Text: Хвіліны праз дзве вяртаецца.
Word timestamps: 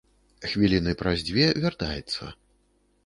Хвіліны 0.53 0.95
праз 1.03 1.19
дзве 1.27 1.45
вяртаецца. 1.67 2.23